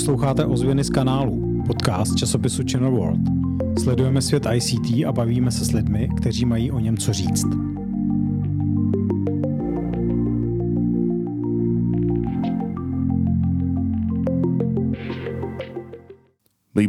Posloucháte 0.00 0.46
ozvěny 0.46 0.84
z 0.84 0.90
kanálu, 0.90 1.62
podcast 1.66 2.16
časopisu 2.16 2.62
Channel 2.72 2.90
World. 2.90 3.20
Sledujeme 3.82 4.22
svět 4.22 4.46
ICT 4.54 5.06
a 5.06 5.12
bavíme 5.12 5.50
se 5.50 5.64
s 5.64 5.72
lidmi, 5.72 6.08
kteří 6.16 6.44
mají 6.44 6.70
o 6.70 6.78
něm 6.78 6.96
co 6.96 7.12
říct. 7.12 7.69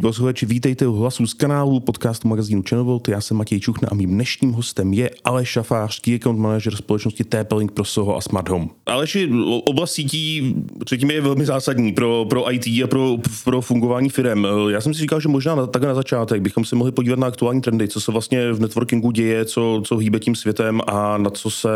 Posluchači, 0.02 0.46
vítejte 0.46 0.86
u 0.86 0.92
hlasu 0.92 1.26
z 1.26 1.34
kanálu 1.34 1.80
podcastu 1.80 2.28
magazínu 2.28 2.62
Channel 2.68 3.00
Já 3.08 3.20
jsem 3.20 3.36
Matěj 3.36 3.60
Čuchna 3.60 3.88
a 3.92 3.94
mým 3.94 4.10
dnešním 4.10 4.52
hostem 4.52 4.92
je 4.92 5.10
Aleš 5.24 5.48
Šafář, 5.48 6.00
key 6.00 6.14
account 6.14 6.38
manager 6.38 6.76
společnosti 6.76 7.24
TP-Link 7.24 7.70
pro 7.70 7.84
Soho 7.84 8.16
a 8.16 8.20
Smart 8.20 8.48
Home. 8.48 8.68
Aleši, 8.86 9.30
oblast 9.64 9.92
sítí 9.92 10.54
řekněme 10.88 11.12
je 11.12 11.20
velmi 11.20 11.44
zásadní 11.44 11.92
pro, 11.92 12.26
pro 12.28 12.52
IT 12.52 12.66
a 12.66 12.86
pro, 12.86 13.16
pro 13.44 13.60
fungování 13.60 14.08
firm. 14.08 14.46
Já 14.68 14.80
jsem 14.80 14.94
si 14.94 15.00
říkal, 15.00 15.20
že 15.20 15.28
možná 15.28 15.54
na, 15.54 15.66
tak 15.66 15.82
na 15.82 15.94
začátek 15.94 16.42
bychom 16.42 16.64
se 16.64 16.76
mohli 16.76 16.92
podívat 16.92 17.18
na 17.18 17.26
aktuální 17.26 17.60
trendy, 17.60 17.88
co 17.88 18.00
se 18.00 18.12
vlastně 18.12 18.52
v 18.52 18.60
networkingu 18.60 19.10
děje, 19.10 19.44
co, 19.44 19.82
co 19.84 19.96
hýbe 19.96 20.18
tím 20.18 20.34
světem 20.34 20.80
a 20.86 21.18
na 21.18 21.30
co 21.30 21.50
se 21.50 21.68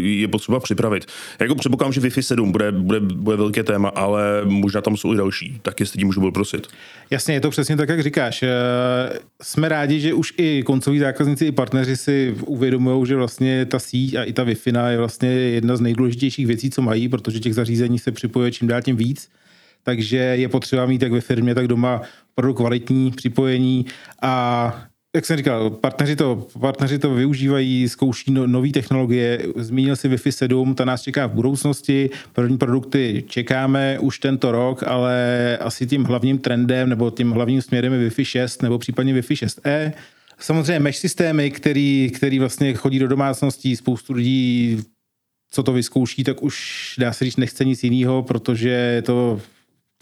je 0.00 0.28
potřeba 0.28 0.60
připravit. 0.60 1.06
Jako 1.40 1.54
předpokládám, 1.54 1.92
že 1.92 2.00
Wi-Fi 2.00 2.20
7 2.20 2.52
bude, 2.52 2.72
bude, 2.72 3.00
bude 3.00 3.36
velké 3.36 3.62
téma, 3.62 3.88
ale 3.88 4.40
možná 4.44 4.80
tam 4.80 4.96
jsou 4.96 5.14
i 5.14 5.16
další, 5.16 5.58
tak 5.62 5.80
jestli 5.80 5.98
tím 5.98 6.06
můžu 6.06 6.20
byl 6.20 6.32
prosit. 6.32 6.68
Jasně, 7.12 7.34
je 7.34 7.40
to 7.40 7.50
přesně 7.50 7.76
tak, 7.76 7.88
jak 7.88 8.02
říkáš. 8.02 8.42
Eh, 8.42 8.48
jsme 9.42 9.68
rádi, 9.68 10.00
že 10.00 10.14
už 10.14 10.34
i 10.36 10.62
koncoví 10.62 10.98
zákazníci, 10.98 11.46
i 11.46 11.52
partneři 11.52 11.96
si 11.96 12.36
uvědomují, 12.46 13.06
že 13.06 13.16
vlastně 13.16 13.66
ta 13.66 13.78
síť 13.78 14.14
a 14.14 14.24
i 14.24 14.32
ta 14.32 14.44
wi 14.44 14.56
je 14.88 14.98
vlastně 14.98 15.28
jedna 15.28 15.76
z 15.76 15.80
nejdůležitějších 15.80 16.46
věcí, 16.46 16.70
co 16.70 16.82
mají, 16.82 17.08
protože 17.08 17.40
těch 17.40 17.54
zařízení 17.54 17.98
se 17.98 18.12
připojuje 18.12 18.52
čím 18.52 18.68
dál 18.68 18.82
tím 18.82 18.96
víc. 18.96 19.28
Takže 19.82 20.16
je 20.16 20.48
potřeba 20.48 20.86
mít 20.86 21.02
jak 21.02 21.12
ve 21.12 21.20
firmě, 21.20 21.54
tak 21.54 21.68
doma 21.68 22.02
opravdu 22.34 22.54
kvalitní 22.54 23.10
připojení 23.10 23.86
a 24.22 24.84
jak 25.14 25.26
jsem 25.26 25.36
říkal, 25.36 25.70
partneři 25.70 26.16
to, 26.16 26.48
partneři 26.60 26.98
to 26.98 27.14
využívají, 27.14 27.88
zkouší 27.88 28.30
no, 28.30 28.46
nové 28.46 28.68
technologie. 28.68 29.46
Zmínil 29.56 29.96
si 29.96 30.08
Wi-Fi 30.08 30.30
7, 30.30 30.74
ta 30.74 30.84
nás 30.84 31.02
čeká 31.02 31.26
v 31.26 31.32
budoucnosti. 31.32 32.10
První 32.32 32.58
produkty 32.58 33.24
čekáme 33.28 33.98
už 33.98 34.18
tento 34.18 34.52
rok, 34.52 34.82
ale 34.82 35.58
asi 35.60 35.86
tím 35.86 36.04
hlavním 36.04 36.38
trendem 36.38 36.88
nebo 36.88 37.10
tím 37.10 37.30
hlavním 37.30 37.62
směrem 37.62 37.92
je 37.92 38.08
Wi-Fi 38.08 38.24
6 38.24 38.62
nebo 38.62 38.78
případně 38.78 39.14
Wi-Fi 39.14 39.46
6E. 39.46 39.92
Samozřejmě 40.38 40.80
mesh 40.80 40.98
systémy, 40.98 41.50
který, 41.50 42.10
který 42.14 42.38
vlastně 42.38 42.74
chodí 42.74 42.98
do 42.98 43.08
domácností, 43.08 43.76
spoustu 43.76 44.12
lidí 44.12 44.82
co 45.52 45.62
to 45.62 45.72
vyzkouší, 45.72 46.24
tak 46.24 46.42
už 46.42 46.94
dá 46.98 47.12
se 47.12 47.24
říct, 47.24 47.36
nechce 47.36 47.64
nic 47.64 47.84
jiného, 47.84 48.22
protože 48.22 48.68
je 48.68 49.02
to 49.02 49.40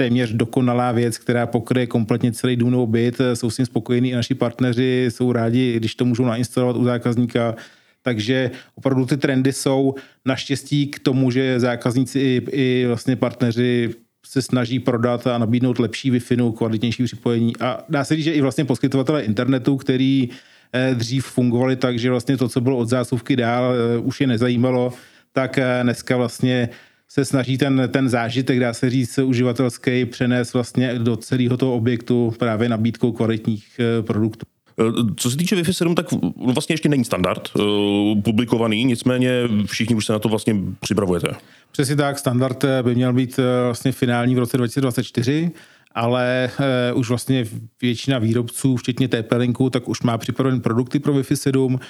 téměř 0.01 0.33
dokonalá 0.33 0.93
věc, 0.93 1.19
která 1.19 1.47
pokryje 1.47 1.87
kompletně 1.87 2.33
celý 2.33 2.57
dům 2.57 2.91
byt, 2.91 3.21
jsou 3.35 3.51
s 3.51 3.57
tím 3.57 3.67
spokojení 3.67 4.11
i 4.11 4.15
naši 4.15 4.35
partneři, 4.35 5.07
jsou 5.09 5.33
rádi, 5.33 5.77
když 5.77 5.95
to 5.95 6.05
můžou 6.05 6.25
nainstalovat 6.25 6.77
u 6.77 6.85
zákazníka, 6.85 7.55
takže 8.03 8.51
opravdu 8.75 9.07
ty 9.07 9.17
trendy 9.17 9.53
jsou. 9.53 9.95
Naštěstí 10.25 10.87
k 10.87 10.99
tomu, 10.99 11.31
že 11.31 11.61
zákazníci 11.61 12.19
i, 12.19 12.43
i 12.51 12.87
vlastně 12.87 13.17
partneři 13.17 13.91
se 14.27 14.43
snaží 14.43 14.81
prodat 14.81 15.27
a 15.27 15.39
nabídnout 15.39 15.79
lepší 15.79 16.11
wi 16.11 16.21
kvalitnější 16.57 17.05
připojení. 17.05 17.53
A 17.61 17.85
dá 17.89 18.05
se 18.05 18.17
říct, 18.17 18.25
že 18.25 18.33
i 18.33 18.41
vlastně 18.41 18.65
poskytovatele 18.65 19.23
internetu, 19.23 19.77
který 19.77 20.29
eh, 20.73 20.95
dřív 20.95 21.27
fungovali 21.27 21.77
tak, 21.77 21.99
že 21.99 22.11
vlastně 22.11 22.37
to, 22.37 22.49
co 22.49 22.61
bylo 22.61 22.77
od 22.77 22.89
zásuvky 22.89 23.37
dál, 23.37 23.75
eh, 23.75 23.99
už 23.99 24.21
je 24.21 24.27
nezajímalo, 24.27 24.93
tak 25.33 25.59
eh, 25.59 25.81
dneska 25.83 26.17
vlastně 26.17 26.69
se 27.13 27.25
snaží 27.25 27.59
ten, 27.59 27.89
ten 27.93 28.09
zážitek, 28.09 28.61
dá 28.61 28.75
se 28.75 28.91
říct, 28.91 29.19
uživatelský 29.19 30.05
přenést 30.05 30.55
vlastně 30.55 30.99
do 30.99 31.17
celého 31.17 31.57
toho 31.57 31.75
objektu 31.75 32.33
právě 32.39 32.69
nabídkou 32.69 33.13
kvalitních 33.13 33.81
eh, 33.81 34.03
produktů. 34.03 34.47
Eh, 34.81 35.15
co 35.17 35.31
se 35.31 35.37
týče 35.37 35.57
Wi-Fi 35.57 35.73
7, 35.73 35.95
tak 35.95 36.07
vlastně 36.37 36.73
ještě 36.73 36.89
není 36.89 37.05
standard 37.05 37.49
uh, 37.55 38.21
publikovaný, 38.23 38.85
nicméně 38.85 39.33
všichni 39.67 39.95
už 39.95 40.07
se 40.07 40.13
na 40.13 40.19
to 40.19 40.29
vlastně 40.29 40.57
připravujete. 40.81 41.29
Přesně 41.73 41.97
tak, 41.97 42.19
standard 42.19 42.65
by 42.83 42.95
měl 42.95 43.13
být 43.13 43.41
vlastně 43.65 43.93
finální 43.93 44.35
v 44.35 44.39
roce 44.39 44.57
2024, 44.57 45.51
ale 45.95 46.51
uh, 46.93 46.99
už 46.99 47.09
vlastně 47.09 47.45
většina 47.83 48.19
výrobců, 48.19 48.77
včetně 48.77 49.09
TP-Linku, 49.09 49.71
tak 49.71 49.89
už 49.89 50.03
má 50.03 50.19
připravené 50.19 50.61
produkty 50.61 50.99
pro 50.99 51.15
Wi-Fi 51.15 51.35
7, 51.35 51.81
Eh, 51.81 51.85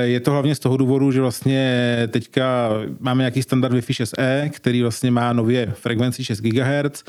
je 0.00 0.20
to 0.20 0.30
hlavně 0.30 0.54
z 0.54 0.58
toho 0.58 0.76
důvodu, 0.76 1.12
že 1.12 1.20
vlastně 1.20 1.96
teďka 2.10 2.70
máme 3.00 3.22
nějaký 3.22 3.42
standard 3.42 3.74
Wi-Fi 3.74 4.04
6E, 4.04 4.50
který 4.50 4.82
vlastně 4.82 5.10
má 5.10 5.32
nově 5.32 5.72
frekvenci 5.74 6.24
6 6.24 6.40
GHz 6.40 7.04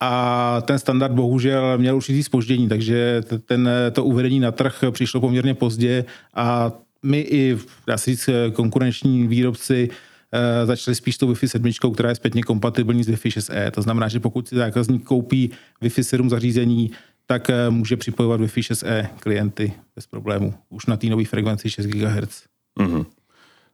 a 0.00 0.60
ten 0.60 0.78
standard 0.78 1.12
bohužel 1.12 1.78
měl 1.78 1.96
určitý 1.96 2.22
spoždění, 2.22 2.68
takže 2.68 3.22
ten, 3.44 3.70
to 3.92 4.04
uvedení 4.04 4.40
na 4.40 4.52
trh 4.52 4.84
přišlo 4.90 5.20
poměrně 5.20 5.54
pozdě 5.54 6.04
a 6.34 6.72
my 7.02 7.18
i, 7.20 7.58
dá 7.86 7.98
se 7.98 8.10
říct, 8.10 8.30
konkurenční 8.52 9.26
výrobci 9.26 9.88
uh, 9.88 10.66
začali 10.66 10.94
spíš 10.94 11.18
tou 11.18 11.32
Wi-Fi 11.32 11.46
7, 11.46 11.92
která 11.94 12.08
je 12.08 12.14
zpětně 12.14 12.42
kompatibilní 12.42 13.04
s 13.04 13.08
Wi-Fi 13.08 13.38
6E. 13.38 13.70
To 13.70 13.82
znamená, 13.82 14.08
že 14.08 14.20
pokud 14.20 14.48
si 14.48 14.56
zákazník 14.56 15.04
koupí 15.04 15.50
Wi-Fi 15.82 16.02
7 16.02 16.30
zařízení, 16.30 16.90
tak 17.30 17.50
eh, 17.50 17.70
může 17.70 17.96
připojovat 17.96 18.40
Wi-Fi 18.40 18.60
6E 18.60 19.08
klienty 19.20 19.72
bez 19.94 20.06
problému. 20.06 20.54
Už 20.68 20.86
na 20.86 20.96
té 20.96 21.06
nové 21.06 21.24
frekvenci 21.24 21.70
6 21.70 21.86
GHz. 21.86 22.44
Mm-hmm. 22.80 23.06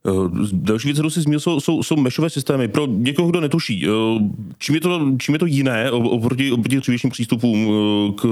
Eh, 0.07 0.47
další 0.53 0.89
věc, 0.89 0.97
kterou 0.97 1.11
si 1.11 1.21
zmínil, 1.21 1.41
jsou, 1.41 1.61
jsou, 1.61 1.83
jsou 1.83 1.97
mešové 1.97 2.31
systémy. 2.31 2.69
Pro 2.69 2.87
někoho, 2.87 3.31
kdo 3.31 3.41
netuší, 3.41 3.87
eh, 3.87 3.91
čím 4.59 4.75
je 4.75 4.81
to, 4.81 5.01
čím 5.19 5.35
je 5.35 5.39
to 5.39 5.47
jiné 5.47 5.91
oproti, 5.91 6.53
oproti 6.53 6.81
dřívějším 6.81 7.11
přístupům 7.11 7.69
eh, 7.69 8.13
k, 8.13 8.23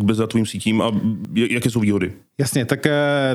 k 0.00 0.04
bezdatovým 0.04 0.46
sítím 0.46 0.82
a 0.82 1.00
jaké 1.34 1.70
jsou 1.70 1.80
výhody? 1.80 2.12
Jasně, 2.38 2.64
tak 2.64 2.86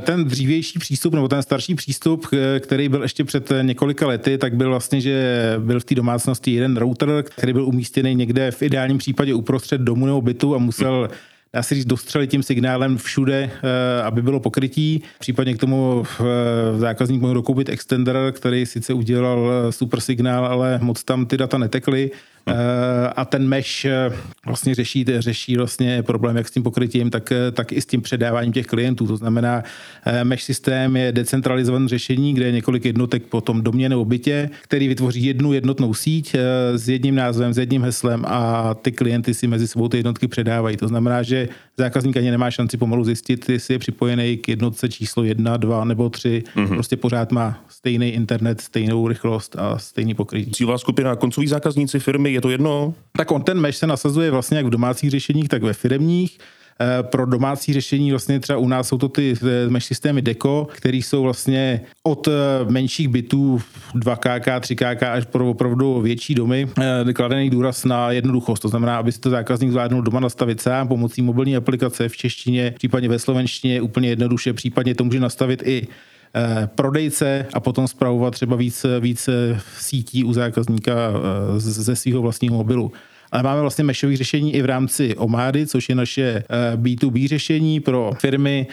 ten 0.01 0.25
dřívější 0.25 0.79
přístup 0.79 1.13
nebo 1.13 1.27
ten 1.27 1.41
starší 1.41 1.75
přístup, 1.75 2.27
který 2.59 2.89
byl 2.89 3.01
ještě 3.01 3.23
před 3.23 3.51
několika 3.61 4.07
lety, 4.07 4.37
tak 4.37 4.55
byl 4.55 4.69
vlastně, 4.69 5.01
že 5.01 5.55
byl 5.59 5.79
v 5.79 5.85
té 5.85 5.95
domácnosti 5.95 6.51
jeden 6.51 6.77
router, 6.77 7.23
který 7.37 7.53
byl 7.53 7.65
umístěný 7.65 8.15
někde 8.15 8.51
v 8.51 8.61
ideálním 8.61 8.97
případě 8.97 9.33
uprostřed 9.33 9.81
domu 9.81 10.05
nebo 10.05 10.21
bytu 10.21 10.55
a 10.55 10.57
musel 10.57 11.09
hmm 11.11 11.34
dá 11.55 11.63
se 11.63 11.75
říct, 11.75 11.85
dostřelit 11.85 12.29
tím 12.29 12.43
signálem 12.43 12.97
všude, 12.97 13.49
eh, 13.53 14.03
aby 14.03 14.21
bylo 14.21 14.39
pokrytí. 14.39 15.03
Případně 15.19 15.53
k 15.53 15.57
tomu 15.57 16.03
eh, 16.19 16.23
zákazník 16.79 17.21
mohl 17.21 17.33
dokoupit 17.33 17.69
extender, 17.69 18.17
který 18.31 18.65
sice 18.65 18.93
udělal 18.93 19.51
eh, 19.51 19.71
super 19.71 19.99
signál, 19.99 20.45
ale 20.45 20.79
moc 20.81 21.03
tam 21.03 21.25
ty 21.25 21.37
data 21.37 21.57
netekly. 21.57 22.11
Eh, 22.47 22.53
a 23.15 23.25
ten 23.25 23.47
mesh 23.47 23.85
vlastně 24.45 24.75
řeší, 24.75 25.05
řeší 25.19 25.57
vlastně 25.57 26.03
problém 26.03 26.37
jak 26.37 26.47
s 26.47 26.51
tím 26.51 26.63
pokrytím, 26.63 27.09
tak, 27.09 27.33
tak 27.51 27.71
i 27.71 27.81
s 27.81 27.85
tím 27.85 28.01
předáváním 28.01 28.53
těch 28.53 28.65
klientů. 28.65 29.07
To 29.07 29.17
znamená, 29.17 29.63
mesh 30.23 30.43
systém 30.43 30.95
je 30.95 31.11
decentralizované 31.11 31.87
řešení, 31.87 32.33
kde 32.33 32.45
je 32.45 32.51
několik 32.51 32.85
jednotek 32.85 33.23
po 33.23 33.41
tom 33.41 33.61
domě 33.61 33.89
nebo 33.89 34.05
bytě, 34.05 34.49
který 34.61 34.87
vytvoří 34.87 35.25
jednu 35.25 35.53
jednotnou 35.53 35.93
síť 35.93 36.35
s 36.75 36.89
jedním 36.89 37.15
názvem, 37.15 37.53
s 37.53 37.57
jedním 37.57 37.83
heslem 37.83 38.25
a 38.27 38.73
ty 38.73 38.91
klienty 38.91 39.33
si 39.33 39.47
mezi 39.47 39.67
sebou 39.67 39.87
ty 39.87 39.97
jednotky 39.97 40.27
předávají. 40.27 40.77
To 40.77 40.87
znamená, 40.87 41.23
že 41.23 41.44
zákazník 41.77 42.17
ani 42.17 42.31
nemá 42.31 42.51
šanci 42.51 42.77
pomalu 42.77 43.03
zjistit, 43.03 43.49
jestli 43.49 43.73
je 43.73 43.79
připojený 43.79 44.37
k 44.37 44.47
jednotce 44.47 44.89
číslo 44.89 45.23
jedna, 45.23 45.57
dva 45.57 45.85
nebo 45.85 46.09
tři. 46.09 46.43
Mm-hmm. 46.55 46.73
Prostě 46.73 46.97
pořád 46.97 47.31
má 47.31 47.63
stejný 47.69 48.09
internet, 48.09 48.61
stejnou 48.61 49.07
rychlost 49.07 49.55
a 49.59 49.77
stejný 49.77 50.13
pokrytí. 50.13 50.51
Cílová 50.51 50.77
skupina 50.77 51.15
koncoví 51.15 51.47
zákazníci 51.47 51.99
firmy 51.99 52.33
je 52.33 52.41
to 52.41 52.49
jedno? 52.49 52.93
Tak 53.17 53.31
on 53.31 53.41
ten 53.41 53.59
mesh 53.59 53.77
se 53.77 53.87
nasazuje 53.87 54.31
vlastně 54.31 54.57
jak 54.57 54.65
v 54.65 54.69
domácích 54.69 55.11
řešeních, 55.11 55.49
tak 55.49 55.63
ve 55.63 55.73
firmních. 55.73 56.37
Eh, 56.81 57.03
pro 57.03 57.25
domácí 57.25 57.73
řešení 57.73 58.11
vlastně 58.11 58.39
třeba 58.39 58.59
u 58.59 58.67
nás 58.67 58.87
jsou 58.87 58.97
to 58.97 59.09
ty 59.09 59.33
eh, 59.43 59.69
mesh 59.69 59.85
systémy 59.85 60.21
Deco, 60.21 60.67
které 60.71 60.97
jsou 60.97 61.23
vlastně 61.23 61.81
od 62.03 62.27
eh, 62.27 62.31
menších 62.69 63.07
bytů 63.07 63.61
2KK, 63.95 64.59
3KK 64.59 65.11
až 65.11 65.25
pro 65.25 65.49
opravdu 65.49 66.01
větší 66.01 66.35
domy 66.35 66.67
kladený 67.13 67.49
důraz 67.49 67.85
na 67.85 68.11
jednoduchost. 68.11 68.61
To 68.61 68.67
znamená, 68.67 68.97
aby 68.97 69.11
si 69.11 69.19
to 69.19 69.29
zákazník 69.29 69.71
zvládnul 69.71 70.01
doma 70.01 70.19
nastavit 70.19 70.61
sám 70.61 70.87
pomocí 70.87 71.21
mobilní 71.21 71.55
aplikace 71.55 72.09
v 72.09 72.17
češtině, 72.17 72.73
případně 72.77 73.09
ve 73.09 73.19
slovenštině 73.19 73.81
úplně 73.81 74.09
jednoduše, 74.09 74.53
případně 74.53 74.95
to 74.95 75.03
může 75.03 75.19
nastavit 75.19 75.63
i 75.65 75.87
prodejce 76.75 77.45
a 77.53 77.59
potom 77.59 77.87
zpravovat 77.87 78.33
třeba 78.33 78.55
víc, 78.55 78.85
víc 78.99 79.29
sítí 79.79 80.23
u 80.23 80.33
zákazníka 80.33 80.93
ze 81.57 81.95
svého 81.95 82.21
vlastního 82.21 82.55
mobilu 82.55 82.91
ale 83.31 83.43
máme 83.43 83.61
vlastně 83.61 83.83
mešové 83.83 84.17
řešení 84.17 84.55
i 84.55 84.61
v 84.61 84.65
rámci 84.65 85.15
Omády, 85.15 85.67
což 85.67 85.89
je 85.89 85.95
naše 85.95 86.43
B2B 86.75 87.27
řešení 87.27 87.79
pro 87.79 88.11
firmy, 88.19 88.67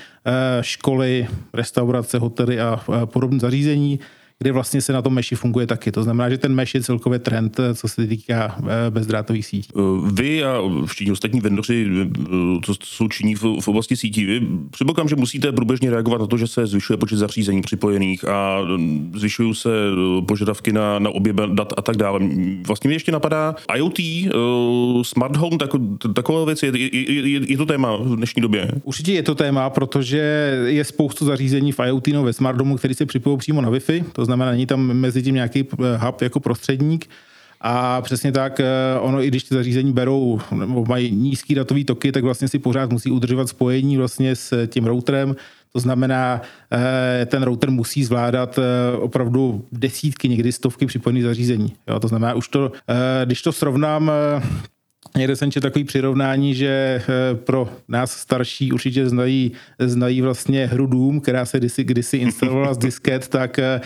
školy, 0.60 1.26
restaurace, 1.52 2.18
hotely 2.18 2.60
a 2.60 2.80
podobné 3.04 3.38
zařízení, 3.38 4.00
kde 4.42 4.52
vlastně 4.52 4.80
se 4.80 4.92
na 4.92 5.02
tom 5.02 5.14
meši 5.14 5.34
funguje 5.34 5.66
taky. 5.66 5.92
To 5.92 6.02
znamená, 6.02 6.30
že 6.30 6.38
ten 6.38 6.54
mesh 6.54 6.74
je 6.74 6.82
celkově 6.82 7.18
trend, 7.18 7.60
co 7.74 7.88
se 7.88 8.06
týká 8.06 8.56
bezdrátových 8.90 9.46
sítí. 9.46 9.68
Vy 10.12 10.44
a 10.44 10.58
všichni 10.86 11.12
ostatní 11.12 11.40
vendoři, 11.40 11.86
co 12.64 12.74
jsou 12.84 13.08
činí 13.08 13.34
v 13.34 13.68
oblasti 13.68 13.96
sítí, 13.96 14.24
vy 14.24 14.40
předpokládám, 14.70 15.08
že 15.08 15.16
musíte 15.16 15.52
průběžně 15.52 15.90
reagovat 15.90 16.20
na 16.20 16.26
to, 16.26 16.36
že 16.36 16.46
se 16.46 16.66
zvyšuje 16.66 16.96
počet 16.96 17.16
zařízení 17.16 17.62
připojených 17.62 18.28
a 18.28 18.58
zvyšují 19.14 19.54
se 19.54 19.70
požadavky 20.26 20.72
na, 20.72 20.98
na 20.98 21.10
obě 21.10 21.32
dat 21.54 21.72
a 21.76 21.82
tak 21.82 21.96
dále. 21.96 22.20
Vlastně 22.66 22.88
mě 22.88 22.94
ještě 22.94 23.12
napadá 23.12 23.54
IoT, 23.76 23.98
smart 25.02 25.36
home, 25.36 25.58
tak, 25.58 25.70
takové 26.14 26.46
věci, 26.46 26.66
je, 26.66 26.96
je, 26.96 27.28
je, 27.28 27.40
je 27.50 27.56
to 27.56 27.66
téma 27.66 27.96
v 27.96 28.16
dnešní 28.16 28.42
době? 28.42 28.70
Určitě 28.84 29.12
je 29.12 29.22
to 29.22 29.34
téma, 29.34 29.70
protože 29.70 30.18
je 30.66 30.84
spoustu 30.84 31.24
zařízení 31.24 31.72
v 31.72 31.80
IoT 31.86 32.08
no, 32.08 32.22
ve 32.22 32.32
smart 32.32 32.58
domu, 32.58 32.76
který 32.76 32.94
se 32.94 33.06
připojí 33.06 33.38
přímo 33.38 33.60
na 33.60 33.70
Wi-Fi, 33.70 34.04
to 34.12 34.24
znamená, 34.24 34.31
není 34.36 34.66
tam 34.66 34.80
mezi 34.80 35.22
tím 35.22 35.34
nějaký 35.34 35.60
eh, 35.72 35.96
hub 35.96 36.22
jako 36.22 36.40
prostředník. 36.40 37.10
A 37.60 38.02
přesně 38.02 38.32
tak, 38.32 38.60
eh, 38.60 38.66
ono 39.00 39.22
i 39.22 39.28
když 39.28 39.44
ty 39.44 39.54
zařízení 39.54 39.92
berou 39.92 40.40
nebo 40.54 40.84
mají 40.84 41.10
nízký 41.10 41.54
datový 41.54 41.84
toky, 41.84 42.12
tak 42.12 42.24
vlastně 42.24 42.48
si 42.48 42.58
pořád 42.58 42.90
musí 42.90 43.10
udržovat 43.10 43.48
spojení 43.48 43.96
vlastně 43.96 44.36
s 44.36 44.66
tím 44.66 44.84
routerem. 44.86 45.36
To 45.72 45.80
znamená, 45.80 46.42
eh, 46.72 47.26
ten 47.26 47.42
router 47.42 47.70
musí 47.70 48.04
zvládat 48.04 48.58
opravdu 48.98 49.64
desítky, 49.72 50.28
někdy 50.28 50.52
stovky 50.52 50.86
připojených 50.86 51.22
zařízení. 51.22 51.72
Jo, 51.88 52.00
to 52.00 52.08
znamená, 52.08 52.34
už 52.34 52.48
to, 52.48 52.72
když 53.24 53.42
to 53.42 53.52
srovnám 53.52 54.12
Někde 55.16 55.36
jsem 55.36 55.50
četl 55.50 55.66
takový 55.66 55.84
přirovnání, 55.84 56.54
že 56.54 56.68
eh, 56.68 57.34
pro 57.34 57.68
nás 57.88 58.10
starší 58.10 58.72
určitě 58.72 59.08
znají, 59.08 59.52
znají 59.78 60.20
vlastně 60.20 60.66
hru 60.66 60.86
Doom, 60.86 61.20
která 61.20 61.44
se 61.44 61.58
kdysi, 61.58 61.84
kdysi 61.84 62.16
instalovala 62.16 62.74
z 62.74 62.78
disket, 62.78 63.28
tak 63.28 63.58
eh, 63.58 63.80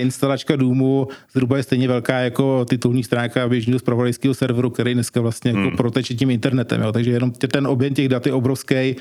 instalačka 0.00 0.56
Doomu 0.56 1.08
zhruba 1.32 1.56
je 1.56 1.62
stejně 1.62 1.88
velká 1.88 2.18
jako 2.18 2.64
titulní 2.64 3.04
stránka 3.04 3.48
běžného 3.48 3.78
zpravodajského 3.78 4.34
serveru, 4.34 4.70
který 4.70 4.94
dneska 4.94 5.20
vlastně 5.20 5.50
jako 5.50 5.60
hmm. 5.60 5.76
proteče 5.76 6.14
tím 6.14 6.30
internetem. 6.30 6.82
Jo. 6.82 6.92
Takže 6.92 7.10
jenom 7.10 7.30
ten 7.30 7.66
objem 7.66 7.94
těch 7.94 8.08
dat 8.08 8.26
je 8.26 8.32
obrovský 8.32 8.96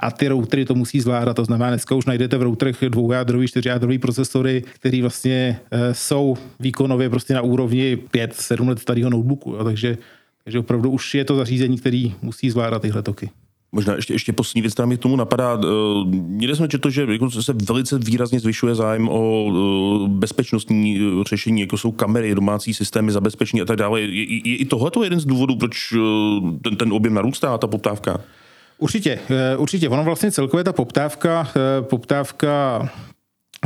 a 0.00 0.10
ty 0.10 0.28
routery 0.28 0.64
to 0.64 0.74
musí 0.74 1.00
zvládat. 1.00 1.34
To 1.34 1.44
znamená, 1.44 1.70
dneska 1.70 1.94
už 1.94 2.06
najdete 2.06 2.36
v 2.36 2.42
routerech 2.42 2.76
dvoujádrový, 2.88 3.48
čtyřjádrový 3.48 3.98
procesory, 3.98 4.62
které 4.74 5.00
vlastně 5.00 5.60
eh, 5.70 5.94
jsou 5.94 6.36
výkonově 6.60 7.10
prostě 7.10 7.34
na 7.34 7.42
úrovni 7.42 7.98
5-7 8.14 8.68
let 8.68 8.78
starého 8.78 9.10
notebooku. 9.10 9.52
Jo. 9.52 9.64
Takže 9.64 9.96
takže 10.44 10.58
opravdu 10.58 10.90
už 10.90 11.14
je 11.14 11.24
to 11.24 11.36
zařízení, 11.36 11.78
který 11.78 12.14
musí 12.22 12.50
zvládat 12.50 12.82
tyhle 12.82 13.02
toky. 13.02 13.30
Možná 13.74 13.94
ještě, 13.94 14.12
ještě 14.12 14.32
poslední 14.32 14.62
věc, 14.62 14.74
která 14.74 14.86
mi 14.86 14.96
k 14.96 15.00
tomu 15.00 15.16
napadá. 15.16 15.60
Eh, 15.62 15.66
někde 16.10 16.56
jsme 16.56 16.68
četli, 16.68 16.92
že 16.92 17.06
jako 17.12 17.30
se 17.30 17.52
velice 17.52 17.98
výrazně 17.98 18.40
zvyšuje 18.40 18.74
zájem 18.74 19.08
o 19.08 19.48
eh, 19.48 20.08
bezpečnostní 20.08 20.98
eh, 20.98 21.24
řešení, 21.28 21.60
jako 21.60 21.78
jsou 21.78 21.92
kamery, 21.92 22.34
domácí 22.34 22.74
systémy 22.74 23.12
zabezpečení 23.12 23.62
a 23.62 23.64
tak 23.64 23.76
dále. 23.76 24.00
Je, 24.00 24.06
je, 24.06 24.50
je 24.50 24.56
i 24.56 24.64
tohle 24.64 24.90
jeden 25.02 25.20
z 25.20 25.24
důvodů, 25.24 25.56
proč 25.56 25.94
ten, 26.62 26.76
ten 26.76 26.92
objem 26.92 27.14
narůstá, 27.14 27.58
ta 27.58 27.66
poptávka? 27.66 28.20
Určitě, 28.78 29.18
určitě. 29.56 29.88
Ono 29.88 30.04
vlastně 30.04 30.32
celkově 30.32 30.64
ta 30.64 30.72
poptávka, 30.72 31.48
poptávka 31.80 32.88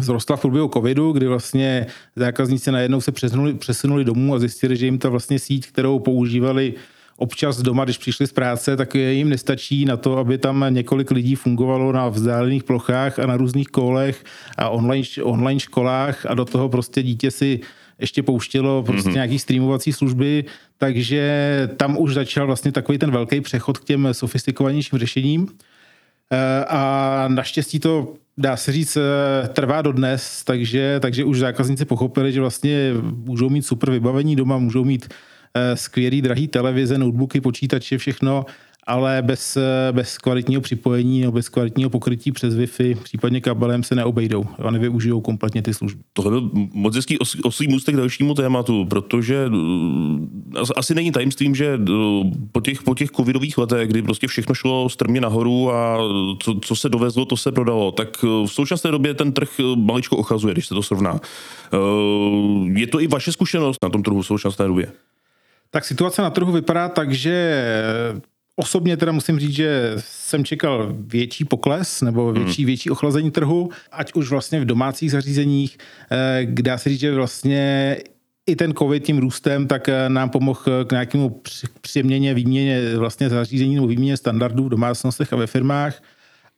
vzrostla 0.00 0.36
v 0.36 0.40
průběhu 0.40 0.68
covidu, 0.68 1.12
kdy 1.12 1.26
vlastně 1.26 1.86
zákazníci 2.16 2.72
najednou 2.72 3.00
se 3.00 3.12
přesunuli, 3.12 3.54
přesunuli 3.54 4.04
domů 4.04 4.34
a 4.34 4.38
zjistili, 4.38 4.76
že 4.76 4.86
jim 4.86 4.98
ta 4.98 5.08
vlastně 5.08 5.38
síť, 5.38 5.66
kterou 5.66 5.98
používali 5.98 6.74
občas 7.16 7.62
doma, 7.62 7.84
když 7.84 7.98
přišli 7.98 8.26
z 8.26 8.32
práce, 8.32 8.76
tak 8.76 8.94
jim 8.94 9.28
nestačí 9.28 9.84
na 9.84 9.96
to, 9.96 10.16
aby 10.16 10.38
tam 10.38 10.66
několik 10.68 11.10
lidí 11.10 11.34
fungovalo 11.34 11.92
na 11.92 12.08
vzdálených 12.08 12.64
plochách 12.64 13.18
a 13.18 13.26
na 13.26 13.36
různých 13.36 13.68
kolech 13.68 14.24
a 14.58 14.68
online, 14.68 15.04
online 15.22 15.60
školách 15.60 16.26
a 16.26 16.34
do 16.34 16.44
toho 16.44 16.68
prostě 16.68 17.02
dítě 17.02 17.30
si 17.30 17.60
ještě 17.98 18.22
pouštělo 18.22 18.82
prostě 18.82 19.10
mm-hmm. 19.10 19.14
nějaký 19.14 19.38
streamovací 19.38 19.92
služby, 19.92 20.44
takže 20.78 21.68
tam 21.76 21.98
už 21.98 22.14
začal 22.14 22.46
vlastně 22.46 22.72
takový 22.72 22.98
ten 22.98 23.10
velký 23.10 23.40
přechod 23.40 23.78
k 23.78 23.84
těm 23.84 24.08
sofistikovanějším 24.12 24.98
řešením. 24.98 25.48
Eh, 26.32 26.64
a 26.68 27.24
naštěstí 27.28 27.80
to 27.80 28.14
dá 28.38 28.56
se 28.56 28.72
říct, 28.72 28.96
eh, 28.96 29.48
trvá 29.48 29.82
dodnes, 29.82 30.44
takže, 30.44 31.00
takže 31.00 31.24
už 31.24 31.38
zákazníci 31.38 31.84
pochopili, 31.84 32.32
že 32.32 32.40
vlastně 32.40 32.92
můžou 33.02 33.50
mít 33.50 33.62
super 33.62 33.90
vybavení 33.90 34.36
doma, 34.36 34.58
můžou 34.58 34.84
mít 34.84 35.08
eh, 35.54 35.76
skvělý 35.76 36.22
drahý 36.22 36.48
televize, 36.48 36.98
notebooky, 36.98 37.40
počítače, 37.40 37.98
všechno, 37.98 38.46
ale 38.88 39.22
bez, 39.22 39.58
bez 39.92 40.18
kvalitního 40.18 40.60
připojení 40.60 41.20
nebo 41.20 41.32
bez 41.32 41.48
kvalitního 41.48 41.90
pokrytí 41.90 42.32
přes 42.32 42.54
Wi-Fi, 42.54 42.96
případně 43.02 43.40
kabelem 43.40 43.82
se 43.82 43.94
neobejdou 43.94 44.44
a 44.64 44.70
nevyužijou 44.70 45.20
kompletně 45.20 45.62
ty 45.62 45.74
služby. 45.74 46.02
Tohle 46.12 46.30
byl 46.30 46.50
moc 46.72 46.96
hezký 46.96 47.18
os, 47.18 47.36
oslý 47.42 47.68
můstek 47.68 47.96
dalšímu 47.96 48.34
tématu, 48.34 48.84
protože 48.84 49.46
uh, 49.46 50.70
asi 50.76 50.94
není 50.94 51.12
tajemstvím, 51.12 51.54
že 51.54 51.76
uh, 51.76 52.30
po 52.52 52.60
těch, 52.60 52.82
po 52.82 52.94
těch 52.94 53.10
covidových 53.10 53.58
letech, 53.58 53.88
kdy 53.88 54.02
prostě 54.02 54.26
všechno 54.26 54.54
šlo 54.54 54.88
strmě 54.88 55.20
nahoru 55.20 55.72
a 55.72 55.98
co, 56.42 56.54
co 56.54 56.76
se 56.76 56.88
dovezlo, 56.88 57.24
to 57.24 57.36
se 57.36 57.52
prodalo, 57.52 57.92
tak 57.92 58.22
v 58.22 58.46
současné 58.46 58.90
době 58.90 59.14
ten 59.14 59.32
trh 59.32 59.48
maličko 59.76 60.16
ochazuje, 60.16 60.54
když 60.54 60.66
se 60.66 60.74
to 60.74 60.82
srovná. 60.82 61.20
Je 62.72 62.86
to 62.86 63.00
i 63.00 63.06
vaše 63.06 63.32
zkušenost 63.32 63.76
na 63.82 63.88
tom 63.88 64.02
trhu 64.02 64.22
v 64.22 64.26
současné 64.26 64.66
době? 64.66 64.92
Tak 65.70 65.84
situace 65.84 66.22
na 66.22 66.30
trhu 66.30 66.52
vypadá 66.52 66.88
tak, 66.88 67.12
že 67.12 67.64
Osobně 68.60 68.96
teda 68.96 69.12
musím 69.12 69.38
říct, 69.38 69.54
že 69.54 69.92
jsem 69.96 70.44
čekal 70.44 70.94
větší 70.98 71.44
pokles 71.44 72.02
nebo 72.02 72.26
hmm. 72.26 72.44
větší, 72.44 72.64
větší 72.64 72.90
ochlazení 72.90 73.30
trhu, 73.30 73.70
ať 73.92 74.12
už 74.14 74.30
vlastně 74.30 74.60
v 74.60 74.64
domácích 74.64 75.10
zařízeních, 75.10 75.78
eh, 76.10 76.44
kde 76.44 76.70
dá 76.70 76.78
se 76.78 76.88
říct, 76.88 77.00
že 77.00 77.14
vlastně 77.14 77.96
i 78.46 78.56
ten 78.56 78.74
covid 78.74 79.04
tím 79.04 79.18
růstem, 79.18 79.66
tak 79.66 79.88
eh, 79.88 80.08
nám 80.08 80.30
pomohl 80.30 80.84
k 80.84 80.92
nějakému 80.92 81.42
přeměně, 81.80 82.34
výměně 82.34 82.96
vlastně 82.96 83.28
zařízení 83.28 83.74
nebo 83.74 83.86
výměně 83.86 84.16
standardů 84.16 84.64
v 84.64 84.68
domácnostech 84.68 85.32
a 85.32 85.36
ve 85.36 85.46
firmách. 85.46 86.02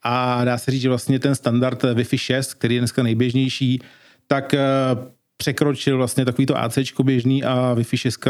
A 0.03 0.45
dá 0.45 0.59
se 0.59 0.71
říct, 0.71 0.83
že 0.83 0.89
vlastně 0.89 1.19
ten 1.19 1.35
standard 1.35 1.83
Wi-Fi 1.83 2.17
6, 2.17 2.55
který 2.55 2.75
je 2.75 2.81
dneska 2.81 3.03
nejběžnější, 3.03 3.81
tak 4.27 4.55
eh, 4.55 4.61
překročil 5.41 5.97
vlastně 5.97 6.25
takový 6.25 6.47
to 6.47 6.59
AC 6.59 6.79
běžný 7.03 7.45
a 7.45 7.75
Wi-Fi 7.75 7.97
6 7.97 8.29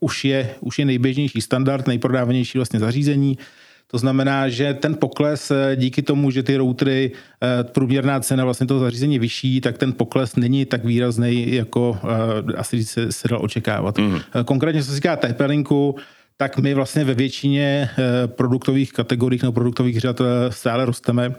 už 0.00 0.24
je, 0.24 0.50
už 0.60 0.78
je 0.78 0.84
nejběžnější 0.84 1.40
standard, 1.40 1.86
nejprodávanější 1.86 2.58
vlastně 2.58 2.80
zařízení. 2.80 3.38
To 3.86 3.98
znamená, 3.98 4.48
že 4.48 4.74
ten 4.74 4.96
pokles 4.96 5.50
eh, 5.50 5.76
díky 5.76 6.02
tomu, 6.02 6.30
že 6.30 6.42
ty 6.42 6.56
routery, 6.56 7.12
eh, 7.12 7.64
průměrná 7.64 8.20
cena 8.20 8.44
vlastně 8.44 8.66
toho 8.66 8.80
zařízení 8.80 9.18
vyšší, 9.18 9.60
tak 9.60 9.78
ten 9.78 9.92
pokles 9.92 10.36
není 10.36 10.64
tak 10.64 10.84
výrazný, 10.84 11.54
jako 11.54 11.98
eh, 12.02 12.56
asi 12.56 12.84
se, 12.84 13.12
se 13.12 13.28
dal 13.28 13.44
očekávat. 13.44 13.98
Mm. 13.98 14.18
Konkrétně, 14.44 14.82
co 14.82 14.88
se 14.88 14.96
týká 14.96 15.16
TP-Linku, 15.16 15.94
tak 16.36 16.58
my 16.58 16.74
vlastně 16.74 17.04
ve 17.04 17.14
většině 17.14 17.90
produktových 18.26 18.92
kategoriích 18.92 19.42
nebo 19.42 19.52
produktových 19.52 20.00
řad 20.00 20.20
stále 20.50 20.84
rosteme 20.84 21.34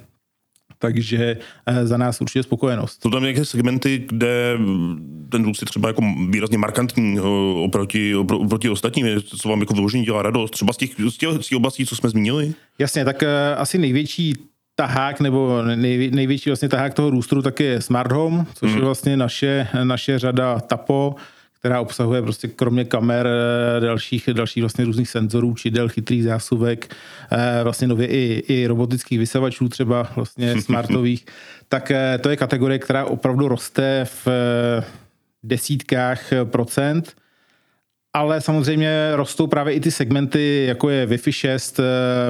takže 0.79 1.38
eh, 1.65 1.88
za 1.88 1.97
nás 1.97 2.21
určitě 2.21 2.44
spokojenost. 2.44 3.01
Jsou 3.01 3.09
tam 3.09 3.21
nějaké 3.21 3.45
segmenty, 3.45 4.06
kde 4.09 4.57
ten 5.30 5.44
růst 5.44 5.61
je 5.61 5.66
třeba 5.66 5.87
jako 5.90 6.01
výrazně 6.30 6.57
markantní 6.57 7.18
eh, 7.18 7.21
oproti, 7.63 8.16
oproti 8.16 8.69
ostatním, 8.69 9.21
co 9.21 9.49
vám 9.49 9.59
jako 9.59 9.73
vyložení 9.73 10.06
dělá 10.06 10.21
radost, 10.21 10.51
třeba 10.51 10.73
z 10.73 10.78
těch, 10.78 10.90
z 11.09 11.18
těch, 11.18 11.30
z 11.30 11.47
těch 11.47 11.57
oblastí, 11.57 11.85
co 11.85 11.95
jsme 11.95 12.09
zmínili? 12.09 12.54
Jasně, 12.80 13.06
tak 13.06 13.23
eh, 13.23 13.56
asi 13.56 13.78
největší 13.78 14.33
tahák 14.75 15.19
nebo 15.19 15.61
nej, 15.75 16.11
největší 16.11 16.49
vlastně 16.49 16.69
tahák 16.69 16.94
toho 16.94 17.09
růstu 17.09 17.42
tak 17.42 17.59
je 17.59 17.81
Smart 17.81 18.11
Home, 18.11 18.45
což 18.54 18.71
mm. 18.71 18.78
je 18.78 18.83
vlastně 18.83 19.18
naše, 19.18 19.68
naše 19.83 20.19
řada 20.19 20.59
TAPO, 20.59 21.16
která 21.59 21.81
obsahuje 21.81 22.21
prostě 22.21 22.47
kromě 22.47 22.85
kamer 22.85 23.28
eh, 23.28 23.80
dalších, 23.80 24.30
dalších 24.33 24.64
vlastně 24.64 24.85
různých 24.85 25.09
senzorů, 25.09 25.54
čidel, 25.56 25.90
chytrých 25.90 26.23
zásuvek, 26.23 26.95
eh, 27.31 27.59
vlastně 27.64 27.87
nově 27.87 28.07
i, 28.07 28.44
i 28.47 28.68
robotických 28.68 29.19
vysavačů 29.19 29.69
třeba 29.69 30.11
vlastně 30.16 30.61
smartových, 30.61 31.26
tak 31.69 31.92
eh, 31.92 32.18
to 32.21 32.30
je 32.30 32.37
kategorie, 32.37 32.80
která 32.80 33.06
opravdu 33.06 33.47
roste 33.47 34.06
v 34.26 34.28
desítkách 35.44 36.21
procent, 36.44 37.16
ale 38.14 38.42
samozřejmě 38.42 39.11
rostou 39.14 39.47
právě 39.47 39.73
i 39.73 39.80
ty 39.80 39.92
segmenty, 39.92 40.66
jako 40.68 40.90
je 40.90 41.07
Wi-Fi 41.07 41.31
6, 41.31 41.80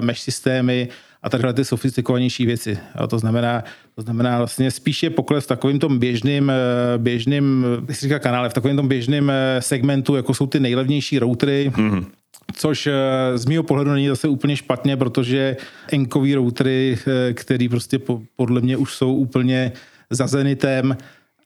mesh 0.01 0.21
systémy, 0.21 0.89
a 1.27 1.29
takhle 1.29 1.53
ty 1.53 1.65
sofistikovanější 1.65 2.45
věci. 2.45 2.77
A 2.95 3.07
to 3.07 3.19
znamená, 3.19 3.63
to 3.95 4.01
znamená 4.01 4.37
vlastně 4.37 4.71
spíše 4.71 5.09
pokles 5.09 5.43
v 5.43 5.47
takovým 5.47 5.79
tom 5.79 5.99
běžným, 5.99 6.49
eh, 6.49 6.97
běžným, 6.97 7.65
jak 7.87 7.97
říká 7.97 8.19
kanále, 8.19 8.49
v 8.49 8.53
takovém 8.53 8.75
tom 8.75 8.87
běžným 8.87 9.29
eh, 9.29 9.61
segmentu, 9.61 10.15
jako 10.15 10.33
jsou 10.33 10.47
ty 10.47 10.59
nejlevnější 10.59 11.19
routery, 11.19 11.71
mm-hmm. 11.75 12.05
Což 12.53 12.87
eh, 12.87 12.93
z 13.37 13.45
mého 13.45 13.63
pohledu 13.63 13.91
není 13.91 14.07
zase 14.07 14.27
úplně 14.27 14.55
špatně, 14.55 14.97
protože 14.97 15.57
enkový 15.91 16.35
routery, 16.35 16.97
který 17.33 17.69
prostě 17.69 17.99
podle 18.35 18.61
mě 18.61 18.77
už 18.77 18.93
jsou 18.93 19.13
úplně 19.13 19.71
za 20.09 20.27
Zenitem, 20.27 20.97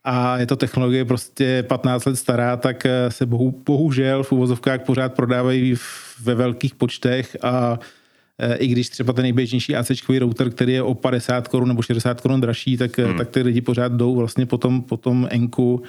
a 0.04 0.38
je 0.38 0.46
to 0.46 0.56
technologie 0.56 1.06
prostě 1.06 1.64
15 1.64 2.06
let 2.06 2.16
stará, 2.16 2.58
tak 2.58 2.88
se 3.10 3.26
bohu, 3.26 3.62
bohužel 3.66 4.24
v 4.24 4.32
uvozovkách 4.32 4.82
pořád 4.82 5.14
prodávají 5.14 5.76
ve 6.24 6.36
velkých 6.36 6.76
počtech 6.76 7.38
a 7.42 7.80
i 8.56 8.68
když 8.68 8.90
třeba 8.90 9.14
ten 9.14 9.24
nejběžnější 9.24 9.76
AC 9.76 9.92
router, 10.20 10.50
který 10.50 10.74
je 10.74 10.84
o 10.84 10.94
50 10.94 11.48
korun 11.48 11.68
nebo 11.68 11.82
60 11.82 12.22
korun 12.22 12.42
dražší, 12.42 12.78
tak, 12.78 12.98
hmm. 12.98 13.18
tak 13.18 13.30
ty 13.30 13.42
lidi 13.42 13.62
pořád 13.62 13.92
jdou 13.92 14.16
vlastně 14.16 14.46
po 14.46 14.58
tom, 14.58 14.82
po 14.82 14.98
tom 14.98 15.28
Enku, 15.32 15.84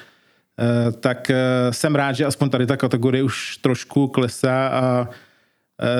tak 1.00 1.30
jsem 1.70 1.94
rád, 1.94 2.12
že 2.12 2.26
aspoň 2.26 2.50
tady 2.50 2.66
ta 2.66 2.76
kategorie 2.76 3.22
už 3.22 3.56
trošku 3.56 4.08
klesá 4.08 4.68
a 4.68 5.08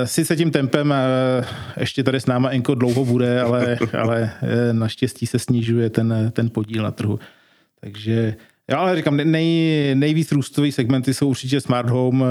Sice 0.04 0.36
tím 0.36 0.50
tempem 0.50 0.94
ještě 1.76 2.02
tady 2.02 2.20
s 2.20 2.26
náma 2.26 2.50
Enko 2.50 2.74
dlouho 2.74 3.04
bude, 3.04 3.40
ale, 3.40 3.78
ale 3.98 4.30
naštěstí 4.72 5.26
se 5.26 5.38
snižuje 5.38 5.90
ten, 5.90 6.32
ten 6.32 6.50
podíl 6.50 6.82
na 6.82 6.90
trhu. 6.90 7.18
Takže 7.80 8.34
Jo, 8.70 8.78
ale 8.78 8.96
říkám, 8.96 9.16
nej, 9.16 9.94
nejvíc 9.94 10.32
růstový 10.32 10.72
segmenty 10.72 11.14
jsou 11.14 11.28
určitě 11.28 11.60
Smart 11.60 11.90
Home, 11.90 12.24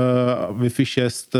Wi-Fi 0.50 0.86
6 0.86 1.36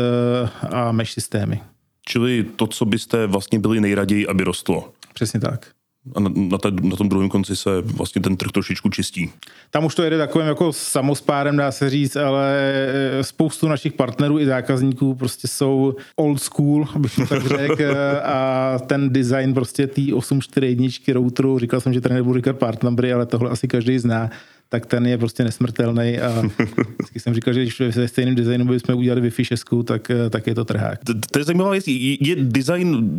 a 0.70 0.92
mesh 0.92 1.12
systémy. 1.12 1.60
Čili 2.08 2.44
to, 2.56 2.66
co 2.66 2.84
byste 2.84 3.26
vlastně 3.26 3.58
byli 3.58 3.80
nejraději, 3.80 4.26
aby 4.26 4.44
rostlo. 4.44 4.92
Přesně 5.14 5.40
tak. 5.40 5.66
A 6.14 6.20
na, 6.20 6.30
na, 6.34 6.58
te, 6.58 6.70
na 6.70 6.96
tom 6.96 7.08
druhém 7.08 7.28
konci 7.28 7.56
se 7.56 7.70
vlastně 7.80 8.22
ten 8.22 8.36
trh 8.36 8.50
trošičku 8.52 8.88
čistí. 8.88 9.30
Tam 9.70 9.84
už 9.84 9.94
to 9.94 10.02
jede 10.02 10.18
takovým 10.18 10.48
jako 10.48 10.72
samospárem, 10.72 11.56
dá 11.56 11.72
se 11.72 11.90
říct, 11.90 12.16
ale 12.16 12.56
eh, 12.64 13.24
spoustu 13.24 13.68
našich 13.68 13.92
partnerů 13.92 14.38
i 14.38 14.46
zákazníků 14.46 15.14
prostě 15.14 15.48
jsou 15.48 15.94
old 16.16 16.42
school, 16.42 16.86
abych 16.94 17.14
to 17.14 17.26
tak 17.26 17.46
řekl, 17.46 17.84
a 18.24 18.78
ten 18.86 19.12
design 19.12 19.54
prostě 19.54 19.86
tý 19.86 20.12
841 20.12 21.14
routeru, 21.14 21.58
říkal 21.58 21.80
jsem, 21.80 21.92
že 21.92 22.00
tady 22.00 22.14
nebudu 22.14 22.34
říkat 22.34 22.58
part 22.58 22.82
numbery, 22.82 23.12
ale 23.12 23.26
tohle 23.26 23.50
asi 23.50 23.68
každý 23.68 23.98
zná, 23.98 24.30
tak 24.72 24.86
ten 24.86 25.06
je 25.06 25.18
prostě 25.18 25.44
nesmrtelný 25.44 26.18
a 26.18 26.42
vždycky 26.98 27.20
jsem 27.20 27.34
říkal, 27.34 27.54
že 27.54 27.62
když 27.62 27.80
ve 27.80 28.08
stejném 28.08 28.34
designu 28.34 28.64
bychom 28.64 28.94
udělali 28.94 29.20
Wi-Fi 29.20 29.44
6, 29.44 29.64
tak, 29.84 30.10
tak 30.30 30.46
je 30.46 30.54
to 30.54 30.64
trhák. 30.64 31.04
To, 31.04 31.14
to 31.30 31.38
je 31.38 31.44
zajímavá 31.44 31.70
věc. 31.70 31.88
Je, 31.88 32.28
je 32.28 32.36
design 32.36 33.10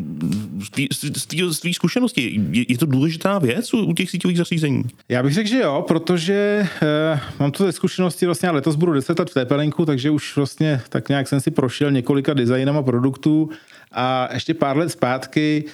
z 1.54 1.60
té 1.60 1.74
zkušenosti, 1.74 2.42
je, 2.52 2.66
je 2.68 2.78
to 2.78 2.86
důležitá 2.86 3.40
věc 3.40 3.74
u, 3.74 3.86
u 3.86 3.94
těch 3.94 4.10
síťových 4.10 4.38
zařízení? 4.38 4.84
Já 5.10 5.24
bych 5.24 5.34
řekl, 5.34 5.50
že 5.50 5.60
jo, 5.60 5.86
protože 5.88 6.68
uh, 7.14 7.20
mám 7.40 7.52
to 7.52 7.66
ze 7.66 7.72
zkušenosti 7.72 8.26
vlastně, 8.26 8.50
letos 8.50 8.76
budu 8.76 8.94
10 8.94 9.20
let 9.20 9.30
v 9.30 9.34
Tepelinku, 9.34 9.86
takže 9.86 10.10
už 10.10 10.36
vlastně 10.36 10.82
tak 10.90 11.10
nějak 11.10 11.28
jsem 11.28 11.42
si 11.42 11.52
prošel 11.52 11.92
několika 11.92 12.34
designama 12.34 12.84
produktů 12.84 13.50
a 13.92 14.30
ještě 14.34 14.54
pár 14.54 14.78
let 14.78 14.90
zpátky 14.90 15.66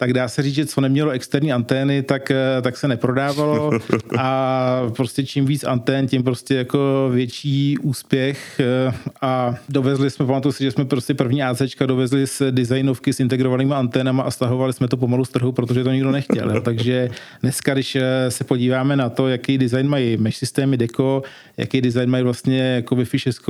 tak 0.00 0.12
dá 0.12 0.28
se 0.28 0.42
říct, 0.42 0.54
že 0.54 0.66
co 0.66 0.80
nemělo 0.80 1.10
externí 1.10 1.52
antény, 1.52 2.02
tak, 2.02 2.30
eh, 2.30 2.62
tak 2.62 2.76
se 2.76 2.88
neprodávalo 2.88 3.70
a 4.18 4.82
prostě 4.96 5.26
čím 5.26 5.46
víc 5.46 5.64
antén, 5.64 6.06
tím 6.06 6.22
prostě 6.22 6.54
jako 6.54 7.10
větší 7.12 7.78
úspěch 7.78 8.60
eh, 8.60 8.92
a 9.22 9.54
dovezli 9.68 10.10
jsme, 10.10 10.26
pamatuju 10.26 10.52
si, 10.52 10.64
že 10.64 10.70
jsme 10.70 10.84
prostě 10.84 11.14
první 11.14 11.42
ACčka 11.42 11.86
dovezli 11.86 12.26
z 12.26 12.42
designovky 12.50 13.12
s 13.12 13.20
integrovanými 13.20 13.74
anténama 13.74 14.22
a 14.22 14.30
stahovali 14.30 14.72
jsme 14.72 14.88
to 14.88 14.96
pomalu 14.96 15.24
z 15.24 15.28
trhu, 15.28 15.52
protože 15.52 15.84
to 15.84 15.92
nikdo 15.92 16.10
nechtěl. 16.10 16.50
Jo. 16.50 16.60
Takže 16.64 17.10
dneska, 17.42 17.74
když 17.74 17.96
eh, 17.96 18.30
se 18.30 18.44
podíváme 18.44 18.96
na 18.96 19.08
to, 19.08 19.28
jaký 19.28 19.58
design 19.58 19.88
mají 19.88 20.16
mesh 20.16 20.36
systémy 20.36 20.76
Deco, 20.76 21.22
jaký 21.56 21.80
design 21.80 22.10
mají 22.10 22.24
vlastně 22.24 22.60
jako 22.60 22.94
Wi-Fi 22.94 23.18
6 23.18 23.42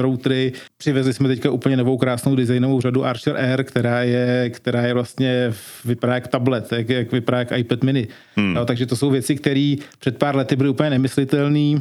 routery, 0.00 0.52
přivezli 0.78 1.12
jsme 1.12 1.28
teďka 1.28 1.50
úplně 1.50 1.76
novou 1.76 1.96
krásnou 1.96 2.36
designovou 2.36 2.80
řadu 2.80 3.04
Archer 3.04 3.36
Air, 3.36 3.64
která 3.64 4.02
je, 4.02 4.50
která 4.50 4.82
je 4.82 4.94
vlastně 4.94 5.52
vypadá 5.84 6.14
jak 6.14 6.28
tablet, 6.28 6.72
jak, 6.72 6.88
jak 6.88 7.12
vypadá 7.12 7.38
jak 7.38 7.52
iPad 7.58 7.82
mini. 7.82 8.08
Hmm. 8.36 8.54
No, 8.54 8.66
takže 8.66 8.86
to 8.86 8.96
jsou 8.96 9.10
věci, 9.10 9.36
které 9.36 9.74
před 9.98 10.18
pár 10.18 10.36
lety 10.36 10.56
byly 10.56 10.68
úplně 10.68 10.90
nemyslitelné. 10.90 11.80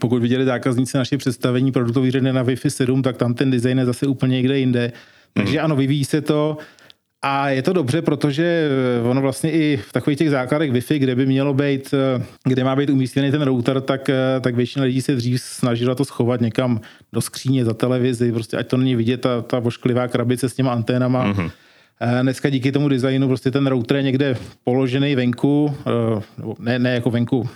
Pokud 0.00 0.22
viděli 0.22 0.44
zákazníci 0.44 0.98
naše 0.98 1.18
představení 1.18 1.72
produktový 1.72 2.10
řady 2.10 2.32
na 2.32 2.44
Wi-Fi 2.44 2.68
7, 2.68 3.02
tak 3.02 3.16
tam 3.16 3.34
ten 3.34 3.50
design 3.50 3.78
je 3.78 3.86
zase 3.86 4.06
úplně 4.06 4.36
někde 4.36 4.58
jinde. 4.58 4.92
Takže 5.32 5.58
hmm. 5.58 5.64
ano, 5.64 5.76
vyvíjí 5.76 6.04
se 6.04 6.20
to. 6.20 6.56
A 7.22 7.48
je 7.48 7.62
to 7.62 7.72
dobře, 7.72 8.02
protože 8.02 8.68
ono 9.10 9.20
vlastně 9.20 9.52
i 9.52 9.76
v 9.76 9.92
takových 9.92 10.18
těch 10.18 10.30
základech 10.30 10.72
Wi-Fi, 10.72 10.98
kde 10.98 11.14
by 11.14 11.26
mělo 11.26 11.54
být, 11.54 11.94
kde 12.44 12.64
má 12.64 12.76
být 12.76 12.90
umístěný 12.90 13.30
ten 13.30 13.42
router, 13.42 13.80
tak, 13.80 14.10
tak 14.40 14.54
většina 14.54 14.84
lidí 14.84 15.02
se 15.02 15.14
dřív 15.14 15.40
snažila 15.40 15.94
to 15.94 16.04
schovat 16.04 16.40
někam 16.40 16.80
do 17.12 17.20
skříně 17.20 17.64
za 17.64 17.74
televizi, 17.74 18.32
prostě 18.32 18.56
ať 18.56 18.66
to 18.66 18.76
není 18.76 18.96
vidět, 18.96 19.20
ta, 19.20 19.42
ta 19.42 19.58
vošklivá 19.58 20.08
krabice 20.08 20.48
s 20.48 20.54
těma 20.54 20.72
anténama. 20.72 21.32
Mm-hmm. 21.32 21.50
Dneska 22.22 22.50
díky 22.50 22.72
tomu 22.72 22.88
designu 22.88 23.28
prostě 23.28 23.50
ten 23.50 23.66
router 23.66 23.96
je 23.96 24.02
někde 24.02 24.36
položený 24.64 25.14
venku, 25.14 25.74
eh, 25.86 26.22
ne, 26.58 26.78
ne 26.78 26.94
jako 26.94 27.10
venku, 27.10 27.48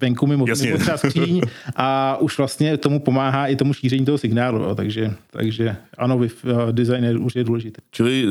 venku 0.00 0.26
mimo, 0.26 0.44
mimo 0.62 0.78
třeba 0.78 0.96
skříň 0.96 1.40
a 1.76 2.16
už 2.16 2.38
vlastně 2.38 2.76
tomu 2.76 3.00
pomáhá 3.00 3.46
i 3.46 3.56
tomu 3.56 3.72
šíření 3.72 4.04
toho 4.04 4.18
signálu. 4.18 4.62
Jo. 4.62 4.74
Takže, 4.74 5.14
takže 5.30 5.76
ano, 5.98 6.20
eh, 6.24 6.72
design 6.72 7.04
je 7.04 7.18
už 7.18 7.36
je 7.36 7.44
důležitý. 7.44 7.80
Čili 7.90 8.24
eh, 8.24 8.28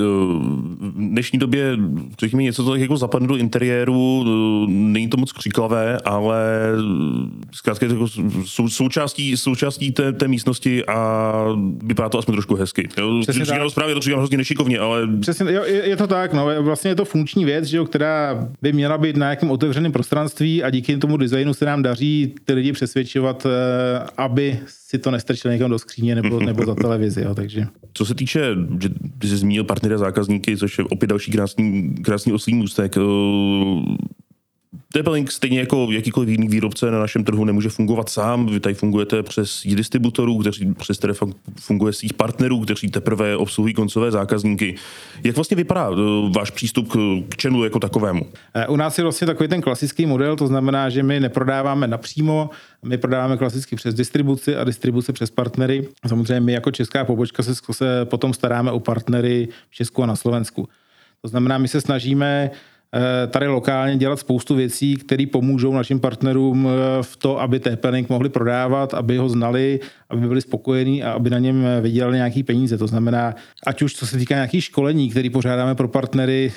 v 0.79 0.93
dnešní 0.97 1.39
době, 1.39 1.77
řekněme, 2.19 2.43
něco 2.43 2.63
to 2.63 2.75
jako 2.75 2.97
zapadne 2.97 3.27
do 3.27 3.35
interiéru, 3.35 4.25
eh, 4.25 4.71
není 4.71 5.09
to 5.09 5.17
moc 5.17 5.31
křiklavé, 5.31 5.97
ale 6.05 6.39
zkrátka 7.51 7.85
je 7.85 7.89
to 7.89 7.95
jako 7.95 8.07
sou, 8.45 8.69
součástí, 8.69 9.37
součástí 9.37 9.91
té, 9.91 10.13
té 10.13 10.27
místnosti 10.27 10.85
a 10.85 11.43
vypadá 11.83 12.09
to 12.09 12.17
aspoň 12.17 12.35
trošku 12.35 12.55
hezky. 12.55 12.87
Přesně 13.21 13.45
tak. 13.45 13.69
Správě 13.69 13.95
to 13.95 14.01
říkám 14.01 14.19
hrozně 14.19 14.37
nešikovně, 14.37 14.79
ale... 14.79 15.07
Přesně, 15.21 15.53
jo, 15.53 15.63
je, 15.65 15.89
je, 15.89 15.97
to 15.97 16.07
tak, 16.07 16.33
no, 16.33 16.63
vlastně 16.63 16.91
je 16.91 16.95
to 16.95 17.05
funkční 17.05 17.45
věc, 17.45 17.65
že 17.65 17.77
jo, 17.77 17.85
která 17.85 18.47
by 18.61 18.73
měla 18.73 18.97
být 18.97 19.17
na 19.17 19.25
nějakém 19.25 19.51
otevřeném 19.51 19.91
prostranství 19.91 20.63
a 20.63 20.69
díky 20.69 20.97
tomu 20.97 21.17
designu 21.17 21.48
se 21.53 21.65
nám 21.65 21.83
daří 21.83 22.35
ty 22.45 22.53
lidi 22.53 22.71
přesvědčovat, 22.71 23.47
aby 24.17 24.59
si 24.67 24.97
to 24.97 25.11
nestrčili 25.11 25.53
někam 25.53 25.71
do 25.71 25.79
skříně 25.79 26.15
nebo, 26.15 26.39
nebo 26.39 26.65
za 26.65 26.75
televizi. 26.75 27.21
Jo, 27.21 27.35
takže. 27.35 27.67
Co 27.93 28.05
se 28.05 28.15
týče, 28.15 28.55
že 29.23 29.29
jsi 29.29 29.37
zmínil 29.37 29.63
partnery 29.63 29.95
a 29.95 29.97
zákazníky, 29.97 30.57
což 30.57 30.77
je 30.77 30.83
opět 30.83 31.07
další 31.07 31.31
krásný, 31.31 31.95
krásný 32.03 32.33
oslý 32.33 32.53
můstek, 32.53 32.95
TP-Link 34.95 35.27
stejně 35.29 35.59
jako 35.59 35.87
jakýkoliv 35.91 36.29
jiný 36.29 36.47
výrobce 36.47 36.91
na 36.91 36.99
našem 36.99 37.23
trhu 37.23 37.45
nemůže 37.45 37.69
fungovat 37.69 38.09
sám. 38.09 38.45
Vy 38.45 38.59
tady 38.59 38.75
fungujete 38.75 39.23
přes 39.23 39.61
distributorů, 39.65 40.37
kteří 40.37 40.73
přes 40.73 40.97
které 40.97 41.13
funguje 41.59 41.93
svých 41.93 42.13
partnerů, 42.13 42.59
kteří 42.59 42.91
teprve 42.91 43.37
obsluhují 43.37 43.73
koncové 43.73 44.11
zákazníky. 44.11 44.75
Jak 45.23 45.35
vlastně 45.35 45.57
vypadá 45.57 45.89
uh, 45.89 45.97
váš 46.35 46.51
přístup 46.51 46.91
k, 46.91 46.97
channelu 47.41 47.63
jako 47.63 47.79
takovému? 47.79 48.25
Eh, 48.53 48.67
u 48.67 48.75
nás 48.75 48.97
je 48.97 49.03
vlastně 49.03 49.27
takový 49.27 49.49
ten 49.49 49.61
klasický 49.61 50.05
model, 50.05 50.35
to 50.35 50.47
znamená, 50.47 50.89
že 50.89 51.03
my 51.03 51.19
neprodáváme 51.19 51.87
napřímo, 51.87 52.49
my 52.85 52.97
prodáváme 52.97 53.37
klasicky 53.37 53.75
přes 53.75 53.95
distribuci 53.95 54.55
a 54.55 54.63
distribuce 54.63 55.13
přes 55.13 55.29
partnery. 55.29 55.87
Samozřejmě 56.07 56.39
my 56.39 56.53
jako 56.53 56.71
česká 56.71 57.05
pobočka 57.05 57.43
se, 57.43 57.55
se 57.71 58.05
potom 58.05 58.33
staráme 58.33 58.71
o 58.71 58.79
partnery 58.79 59.47
v 59.69 59.75
Česku 59.75 60.03
a 60.03 60.05
na 60.05 60.15
Slovensku. 60.15 60.67
To 61.21 61.27
znamená, 61.27 61.57
my 61.57 61.67
se 61.67 61.81
snažíme 61.81 62.51
Eh, 62.51 62.78
tady 63.27 63.47
lokálně 63.47 63.97
dělat 63.97 64.19
spoustu 64.19 64.55
věcí, 64.55 64.95
které 64.95 65.25
pomůžou 65.31 65.73
našim 65.73 65.99
partnerům 65.99 66.67
eh, 66.67 67.03
v 67.03 67.17
to, 67.17 67.41
aby 67.41 67.59
TP-Link 67.59 68.05
mohli 68.09 68.29
prodávat, 68.29 68.93
aby 68.93 69.17
ho 69.17 69.29
znali, 69.29 69.79
aby 70.09 70.27
byli 70.27 70.41
spokojení 70.41 71.03
a 71.03 71.11
aby 71.11 71.29
na 71.29 71.39
něm 71.39 71.65
eh, 71.65 71.81
vydělali 71.81 72.17
nějaký 72.17 72.43
peníze. 72.43 72.77
To 72.77 72.87
znamená, 72.87 73.35
ať 73.67 73.81
už 73.81 73.95
co 73.95 74.07
se 74.07 74.17
týká 74.17 74.35
nějakých 74.35 74.63
školení, 74.63 75.09
které 75.09 75.29
pořádáme 75.29 75.75
pro 75.75 75.87
partnery, 75.87 76.51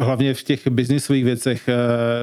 hlavně 0.00 0.34
v 0.34 0.42
těch 0.42 0.68
biznisových 0.68 1.24
věcech. 1.24 1.68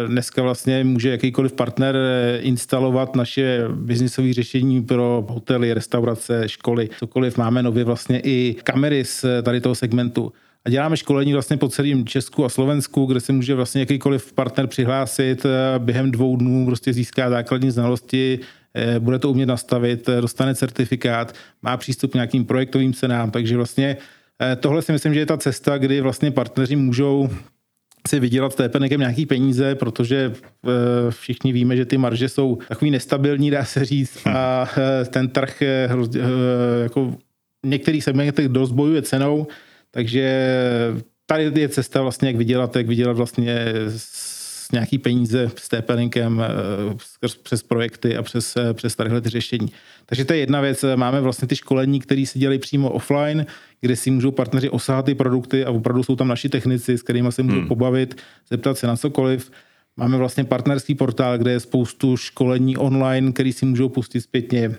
Dneska 0.07 0.41
vlastně 0.41 0.83
může 0.83 1.09
jakýkoliv 1.09 1.53
partner 1.53 1.95
instalovat 2.39 3.15
naše 3.15 3.63
biznisové 3.73 4.33
řešení 4.33 4.83
pro 4.83 5.25
hotely, 5.29 5.73
restaurace, 5.73 6.49
školy, 6.49 6.89
cokoliv. 6.99 7.37
Máme 7.37 7.63
nově 7.63 7.83
vlastně 7.83 8.19
i 8.19 8.55
kamery 8.63 9.05
z 9.05 9.25
tady 9.43 9.61
toho 9.61 9.75
segmentu 9.75 10.33
a 10.65 10.69
děláme 10.69 10.97
školení 10.97 11.33
vlastně 11.33 11.57
po 11.57 11.69
celém 11.69 12.05
Česku 12.05 12.45
a 12.45 12.49
Slovensku, 12.49 13.05
kde 13.05 13.19
se 13.19 13.33
může 13.33 13.55
vlastně 13.55 13.81
jakýkoliv 13.81 14.33
partner 14.33 14.67
přihlásit 14.67 15.45
eh, 15.45 15.79
během 15.79 16.11
dvou 16.11 16.35
dnů, 16.35 16.65
prostě 16.65 16.93
získá 16.93 17.29
základní 17.29 17.71
znalosti, 17.71 18.39
eh, 18.73 18.99
bude 18.99 19.19
to 19.19 19.31
umět 19.31 19.45
nastavit, 19.45 20.09
eh, 20.09 20.21
dostane 20.21 20.55
certifikát, 20.55 21.35
má 21.61 21.77
přístup 21.77 22.11
k 22.11 22.13
nějakým 22.13 22.45
projektovým 22.45 22.93
cenám, 22.93 23.31
takže 23.31 23.57
vlastně 23.57 23.97
tohle 24.59 24.81
si 24.81 24.91
myslím, 24.91 25.13
že 25.13 25.19
je 25.19 25.25
ta 25.25 25.37
cesta, 25.37 25.77
kdy 25.77 26.01
vlastně 26.01 26.31
partneři 26.31 26.75
můžou 26.75 27.29
si 28.07 28.19
vydělat 28.19 28.55
TPNkem 28.55 28.99
nějaký 28.99 29.25
peníze, 29.25 29.75
protože 29.75 30.33
všichni 31.09 31.53
víme, 31.53 31.77
že 31.77 31.85
ty 31.85 31.97
marže 31.97 32.29
jsou 32.29 32.57
takový 32.67 32.91
nestabilní, 32.91 33.51
dá 33.51 33.65
se 33.65 33.85
říct, 33.85 34.27
a 34.27 34.69
ten 35.09 35.29
trh 35.29 35.63
jako 36.83 37.11
v 37.65 37.67
některých 37.67 38.03
segmentech 38.03 38.49
dost 38.49 38.71
bojuje 38.71 39.01
cenou, 39.01 39.47
takže 39.95 40.49
tady 41.25 41.61
je 41.61 41.69
cesta 41.69 42.01
vlastně, 42.01 42.29
jak 42.29 42.35
vydělat, 42.35 42.75
jak 42.75 42.87
vydělat 42.87 43.17
vlastně 43.17 43.65
s 43.87 44.71
nějaký 44.71 44.97
peníze 44.97 45.51
s 45.55 45.69
TP-linkem 45.69 46.43
eh, 46.43 47.27
přes 47.43 47.63
projekty 47.63 48.17
a 48.17 48.23
přes, 48.23 48.57
eh, 48.57 48.73
přes 48.73 48.95
tadyhle 48.95 49.21
ty 49.21 49.29
řešení. 49.29 49.67
Takže 50.05 50.25
to 50.25 50.33
je 50.33 50.39
jedna 50.39 50.61
věc. 50.61 50.85
Máme 50.95 51.21
vlastně 51.21 51.47
ty 51.47 51.55
školení, 51.55 51.99
které 51.99 52.25
si 52.25 52.39
dělají 52.39 52.59
přímo 52.59 52.91
offline, 52.91 53.45
kde 53.81 53.95
si 53.95 54.11
můžou 54.11 54.31
partneři 54.31 54.69
osahat 54.69 55.05
ty 55.05 55.15
produkty 55.15 55.65
a 55.65 55.71
opravdu 55.71 56.03
jsou 56.03 56.15
tam 56.15 56.27
naši 56.27 56.49
technici, 56.49 56.97
s 56.97 57.01
kterými 57.01 57.31
se 57.31 57.43
můžou 57.43 57.59
hmm. 57.59 57.67
pobavit, 57.67 58.21
zeptat 58.49 58.77
se 58.77 58.87
na 58.87 58.97
cokoliv. 58.97 59.51
Máme 59.97 60.17
vlastně 60.17 60.43
partnerský 60.43 60.95
portál, 60.95 61.37
kde 61.37 61.51
je 61.51 61.59
spoustu 61.59 62.17
školení 62.17 62.77
online, 62.77 63.31
který 63.31 63.53
si 63.53 63.65
můžou 63.65 63.89
pustit 63.89 64.21
zpětně. 64.21 64.75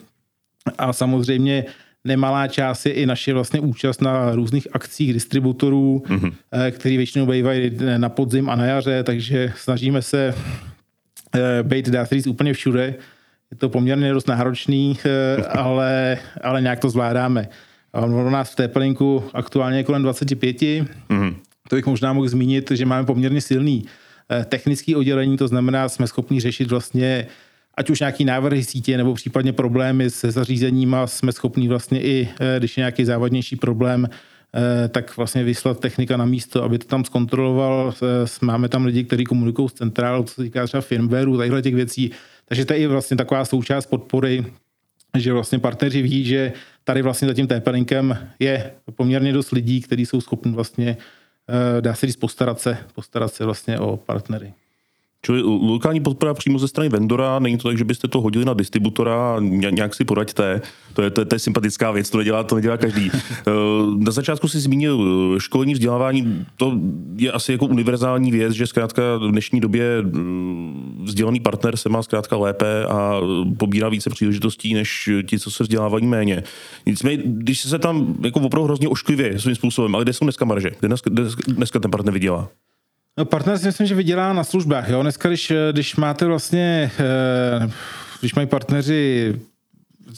A 0.78 0.92
samozřejmě 0.92 1.64
nemalá 2.06 2.48
část 2.48 2.86
je 2.86 2.92
i 2.92 3.06
naše 3.06 3.34
vlastně 3.34 3.60
účast 3.60 4.02
na 4.02 4.34
různých 4.34 4.68
akcích 4.72 5.12
distributorů, 5.12 6.02
mm-hmm. 6.06 6.32
který 6.70 6.96
většinou 6.96 7.26
bývají 7.26 7.70
na 7.96 8.08
podzim 8.08 8.50
a 8.50 8.56
na 8.56 8.64
jaře, 8.64 9.02
takže 9.02 9.52
snažíme 9.56 10.02
se 10.02 10.34
eh, 11.34 11.62
být, 11.62 11.88
dá 11.88 12.06
se 12.06 12.14
říct, 12.14 12.26
úplně 12.26 12.52
všude. 12.52 12.94
je 13.50 13.56
to 13.56 13.68
poměrně 13.68 14.12
dost 14.12 14.28
náročný, 14.28 14.98
eh, 15.04 15.42
ale, 15.42 16.18
ale 16.42 16.62
nějak 16.62 16.80
to 16.80 16.90
zvládáme. 16.90 17.48
Ono 17.92 18.30
nás 18.30 18.52
v 18.52 18.56
Tepelinku 18.56 19.24
aktuálně 19.34 19.78
je 19.78 19.84
kolem 19.84 20.02
25. 20.02 20.56
Mm-hmm. 20.56 21.34
To 21.68 21.76
bych 21.76 21.86
možná 21.86 22.12
mohl 22.12 22.28
zmínit, 22.28 22.70
že 22.70 22.86
máme 22.86 23.06
poměrně 23.06 23.40
silný 23.40 23.84
technický 24.44 24.96
oddělení, 24.96 25.36
to 25.36 25.48
znamená, 25.48 25.88
jsme 25.88 26.06
schopni 26.06 26.40
řešit 26.40 26.70
vlastně 26.70 27.26
ať 27.76 27.90
už 27.90 28.00
nějaký 28.00 28.24
návrhy 28.24 28.64
sítě 28.64 28.96
nebo 28.96 29.14
případně 29.14 29.52
problémy 29.52 30.10
se 30.10 30.30
zařízeníma, 30.30 31.06
jsme 31.06 31.32
schopni 31.32 31.68
vlastně 31.68 32.02
i, 32.02 32.28
eh, 32.40 32.58
když 32.58 32.76
je 32.76 32.80
nějaký 32.80 33.04
závadnější 33.04 33.56
problém, 33.56 34.08
tak 34.88 35.16
vlastně 35.16 35.44
vyslat 35.44 35.80
technika 35.80 36.16
na 36.16 36.24
místo, 36.24 36.62
aby 36.62 36.78
to 36.78 36.86
tam 36.86 37.04
zkontroloval. 37.04 37.94
Máme 38.40 38.68
tam 38.68 38.84
lidi, 38.84 39.04
kteří 39.04 39.24
komunikují 39.24 39.68
s 39.68 39.72
centrálou, 39.72 40.22
co 40.22 40.34
se 40.34 40.42
týká 40.42 40.66
třeba 40.66 40.80
firmwareu, 40.80 41.36
tadyhle 41.36 41.62
těch 41.62 41.74
věcí. 41.74 42.10
Takže 42.44 42.64
to 42.64 42.72
je 42.72 42.88
vlastně 42.88 43.16
taková 43.16 43.44
součást 43.44 43.86
podpory, 43.86 44.46
že 45.16 45.32
vlastně 45.32 45.58
partneři 45.58 46.02
ví, 46.02 46.24
že 46.24 46.52
tady 46.84 47.02
vlastně 47.02 47.28
za 47.28 47.34
tím 47.34 47.46
TP-linkem 47.46 48.18
je 48.38 48.72
poměrně 48.94 49.32
dost 49.32 49.50
lidí, 49.50 49.80
kteří 49.80 50.06
jsou 50.06 50.20
schopni 50.20 50.52
vlastně, 50.52 50.96
eh, 51.48 51.80
dá 51.80 51.94
se 51.94 52.06
říct, 52.06 52.16
postarat 52.16 52.60
se, 52.60 52.78
postarat 52.94 53.34
se 53.34 53.44
vlastně 53.44 53.78
o 53.78 53.96
partnery. 53.96 54.52
Čili 55.26 55.42
lokální 55.42 56.00
podpora 56.00 56.34
přímo 56.34 56.58
ze 56.58 56.68
strany 56.68 56.88
vendora, 56.88 57.38
není 57.38 57.58
to 57.58 57.68
tak, 57.68 57.78
že 57.78 57.84
byste 57.84 58.08
to 58.08 58.20
hodili 58.20 58.44
na 58.44 58.54
distributora 58.54 59.34
a 59.36 59.40
nějak 59.40 59.94
si 59.94 60.04
poraďte. 60.04 60.60
To 60.92 61.02
je, 61.02 61.10
to, 61.10 61.20
je, 61.20 61.24
to 61.24 61.34
je 61.34 61.38
sympatická 61.38 61.90
věc, 61.90 62.10
to 62.10 62.18
nedělá, 62.18 62.44
to 62.44 62.54
nedělá 62.54 62.76
každý. 62.76 63.10
Eh, 63.46 63.52
na 63.96 64.12
začátku 64.12 64.48
si 64.48 64.60
zmínil 64.60 65.00
eh, 65.36 65.40
školení, 65.40 65.74
vzdělávání, 65.74 66.46
to 66.56 66.78
je 67.16 67.32
asi 67.32 67.52
jako 67.52 67.66
univerzální 67.66 68.30
věc, 68.30 68.52
že 68.52 68.66
zkrátka 68.66 69.02
v 69.16 69.30
dnešní 69.30 69.60
době 69.60 69.84
eh, 69.98 70.10
vzdělaný 71.02 71.40
partner 71.40 71.76
se 71.76 71.88
má 71.88 72.02
zkrátka 72.02 72.36
lépe 72.36 72.84
a 72.84 73.20
pobírá 73.58 73.88
více 73.88 74.10
příležitostí, 74.10 74.74
než 74.74 75.10
ti, 75.26 75.38
co 75.38 75.50
se 75.50 75.62
vzdělávají 75.62 76.06
méně. 76.06 76.42
Nicméně, 76.86 77.22
když 77.24 77.60
se 77.60 77.78
tam 77.78 78.14
jako 78.24 78.40
opravdu 78.40 78.64
hrozně 78.64 78.88
ošklivě 78.88 79.38
svým 79.38 79.54
způsobem, 79.54 79.94
ale 79.94 80.04
kde 80.04 80.12
jsou 80.12 80.24
dneska 80.24 80.44
marže? 80.44 80.70
Kde 80.80 80.88
dneska, 80.88 81.10
dneska 81.48 81.78
ten 81.78 81.90
partner 81.90 82.14
vydělá? 82.14 82.48
No, 83.18 83.24
partner 83.24 83.58
si 83.58 83.66
myslím, 83.66 83.86
že 83.86 83.94
vydělá 83.94 84.32
na 84.32 84.44
službách. 84.44 84.88
Jo? 84.88 85.02
Dneska, 85.02 85.28
když, 85.28 85.52
když 85.72 85.96
máte 85.96 86.26
vlastně, 86.26 86.90
eh, 86.98 87.70
když 88.20 88.34
mají 88.34 88.48
partneři, 88.48 89.34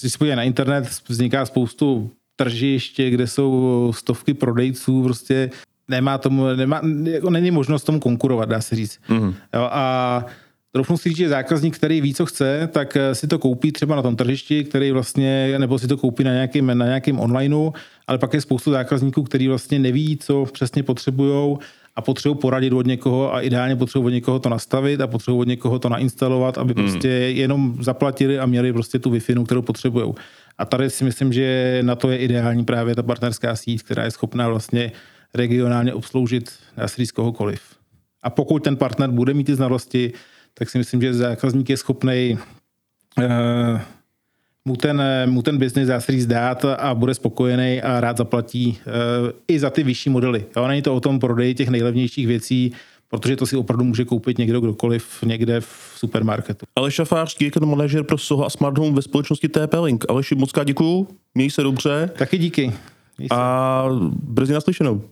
když 0.01 0.13
se 0.13 0.37
na 0.37 0.43
internet, 0.43 0.89
vzniká 1.09 1.47
spoustu 1.47 2.11
tržiště, 2.37 3.11
kde 3.11 3.27
jsou 3.27 3.93
stovky 3.97 4.35
prodejců, 4.35 5.03
prostě 5.03 5.51
nemá 5.89 6.19
tomu, 6.19 6.47
nemá, 6.57 6.81
jako 7.05 7.31
není 7.31 7.51
možnost 7.51 7.85
tomu 7.85 8.01
konkurovat, 8.01 8.49
dá 8.49 8.61
se 8.61 8.77
říct. 8.77 8.99
Mm-hmm. 9.09 9.35
Jo, 9.55 9.69
a 9.73 10.27
Troufnu 10.73 10.97
si 10.97 11.09
říct, 11.09 11.19
že 11.19 11.29
zákazník, 11.29 11.77
který 11.77 12.01
ví, 12.01 12.15
co 12.15 12.27
chce, 12.27 12.69
tak 12.73 12.97
eh, 12.97 13.15
si 13.15 13.27
to 13.27 13.39
koupí 13.39 13.73
třeba 13.73 13.97
na 13.97 14.03
tom 14.03 14.17
tržišti, 14.17 14.65
který 14.65 14.91
vlastně, 14.91 15.59
nebo 15.59 15.79
si 15.79 15.89
to 15.89 15.97
koupí 15.97 16.25
na 16.25 16.33
nějakým, 16.33 16.67
na 16.67 16.87
nějakým 16.87 17.21
onlineu, 17.21 17.71
ale 18.07 18.19
pak 18.19 18.35
je 18.35 18.41
spoustu 18.41 18.71
zákazníků, 18.71 19.23
který 19.23 19.49
vlastně 19.49 19.79
neví, 19.79 20.17
co 20.17 20.47
přesně 20.53 20.83
potřebují 20.83 21.59
a 21.99 22.01
potřebují 22.01 22.39
poradit 22.39 22.73
od 22.73 22.87
někoho 22.87 23.35
a 23.35 23.41
ideálně 23.41 23.77
potřebují 23.77 24.07
od 24.07 24.15
někoho 24.15 24.39
to 24.39 24.49
nastavit 24.49 25.01
a 25.01 25.07
potřebují 25.07 25.41
od 25.41 25.49
někoho 25.49 25.79
to 25.79 25.89
nainstalovat, 25.89 26.59
aby 26.59 26.75
hmm. 26.75 26.85
prostě 26.85 27.09
jenom 27.09 27.77
zaplatili 27.81 28.39
a 28.39 28.47
měli 28.47 28.73
prostě 28.73 28.99
tu 28.99 29.11
wi 29.11 29.21
kterou 29.21 29.63
potřebují. 29.63 30.15
A 30.59 30.65
tady 30.65 30.91
si 30.91 31.05
myslím, 31.05 31.33
že 31.33 31.79
na 31.83 31.95
to 31.95 32.11
je 32.11 32.19
ideální 32.19 32.65
právě 32.65 32.95
ta 32.95 33.03
partnerská 33.03 33.57
síť, 33.57 33.83
která 33.83 34.05
je 34.05 34.11
schopná 34.11 34.49
vlastně 34.49 34.93
regionálně 35.35 35.95
obsloužit, 35.95 36.51
dá 36.77 36.89
se 36.89 36.97
říct, 36.97 37.11
kohokoliv. 37.11 37.61
A 38.23 38.31
pokud 38.31 38.65
ten 38.65 38.77
partner 38.77 39.11
bude 39.11 39.35
mít 39.35 39.45
ty 39.45 39.55
znalosti, 39.55 40.13
tak 40.55 40.71
si 40.71 40.79
myslím, 40.79 41.01
že 41.03 41.15
zákazník 41.15 41.71
je 41.71 41.77
schopný 41.77 42.39
uh, 43.19 43.81
mu 44.69 44.77
ten, 44.77 45.03
mu 45.27 45.43
ten 45.43 45.59
biznis 45.59 45.89
dá 45.89 46.01
se 46.01 46.13
říct 46.13 46.27
dát 46.27 46.65
a 46.65 46.95
bude 46.95 47.15
spokojený 47.15 47.83
a 47.83 48.01
rád 48.01 48.17
zaplatí 48.17 48.79
uh, 48.87 49.31
i 49.49 49.59
za 49.59 49.71
ty 49.71 49.83
vyšší 49.83 50.11
modely. 50.11 50.45
Jo, 50.57 50.69
není 50.69 50.83
to 50.83 50.95
o 50.95 51.01
tom 51.01 51.19
prodeji 51.19 51.55
těch 51.55 51.69
nejlevnějších 51.69 52.27
věcí, 52.27 52.73
protože 53.09 53.37
to 53.37 53.47
si 53.47 53.57
opravdu 53.57 53.85
může 53.85 54.05
koupit 54.05 54.39
někdo 54.39 54.61
kdokoliv 54.61 55.23
někde 55.25 55.61
v 55.61 55.93
supermarketu. 55.97 56.67
Aleš 56.77 56.95
Šafář, 56.95 57.37
key 57.37 57.51
manažer 57.65 58.05
pro 58.05 58.19
Soho 58.19 58.47
a 58.47 58.51
Smart 58.51 58.79
Home 58.79 58.95
ve 58.95 59.03
společnosti 59.03 59.49
TP-Link. 59.49 60.05
Aleši, 60.09 60.35
moc 60.35 60.51
děkuju, 60.65 61.09
měj 61.35 61.51
se 61.51 61.63
dobře. 61.63 62.11
Taky 62.19 62.39
díky. 62.39 62.73
A 63.31 63.85
brzy 64.23 64.53
naslyšenou. 64.53 65.03